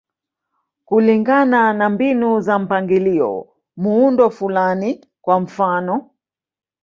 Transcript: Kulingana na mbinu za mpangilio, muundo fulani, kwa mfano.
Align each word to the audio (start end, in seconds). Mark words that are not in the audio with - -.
Kulingana 0.85 1.73
na 1.73 1.89
mbinu 1.89 2.41
za 2.41 2.59
mpangilio, 2.59 3.47
muundo 3.77 4.29
fulani, 4.29 5.05
kwa 5.21 5.39
mfano. 5.39 6.09